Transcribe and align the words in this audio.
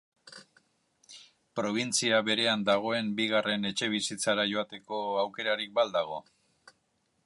Probintzia 1.59 2.23
berean 2.31 2.65
dagoen 2.71 3.13
bigarren 3.21 3.71
etxebizitzara 3.73 4.49
joateko 4.55 5.07
aukerarik 5.27 5.79
ba 5.79 5.89
al 5.89 5.99
dago? 5.99 6.23